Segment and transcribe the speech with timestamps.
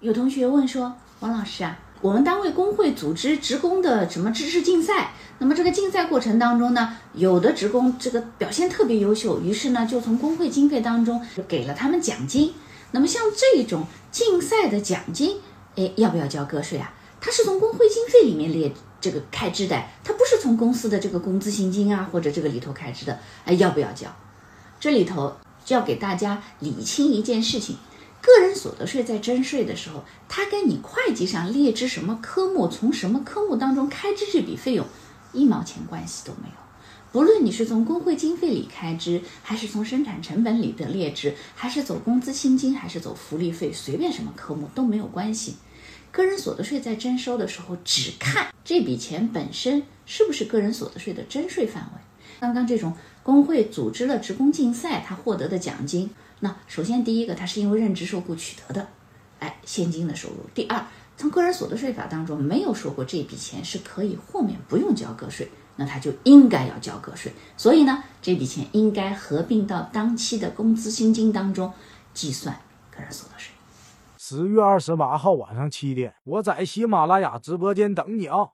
[0.00, 12.52] 有同学问说，王老师啊，我们单位工会组织职工的什么知识竞赛，那么这个竞赛过程当中呢，有的职工这个表现特别优秀，于是呢就从工会经费当中给了他们奖金。
[12.90, 15.38] 那么像这种竞赛的奖金，
[15.76, 16.92] 哎，要不要交个税啊？
[17.18, 18.70] 它是从工会经费里面列
[19.00, 24.14] 这个开支的，它不是从公司的这个工资薪金啊或者这个里头开支的，哎，要不要交？
[24.78, 25.34] 这里头
[25.64, 27.76] 就要给大家理清一件事情：
[28.26, 34.84] 个人所得税在征税的时候，它跟你会计上列支什么科目，从什么科目当中开支这笔费用，
[35.32, 36.54] 一毛钱关系都没有。
[37.12, 45.54] 不论你是从工会经费里开支，还是从生产成本里的列支，还是走工资薪金，还是走福利费，随便什么科目都没有关系。
[46.10, 52.00] 个人所得税在征收的时候，只看这笔钱本身是不是个人所得税的征税范围。
[52.38, 58.88] 刚刚这种工会组织了职工竞赛，他获得的奖金，那首先第一个，他是因为任职受雇取得的，
[59.38, 60.36] 哎，现金的收入。
[60.54, 60.86] 第二，
[61.16, 67.32] 从个人所得税法当中没有说过这笔钱是可以豁免不用交个税，那他就应该要交个税。
[67.56, 71.72] 所以呢，这笔钱应该合并到当期的工资薪金当中
[72.12, 73.52] 计算个人所得税。
[74.18, 78.48] 十月二十八号晚上七点，我在喜马拉雅直播间等你啊！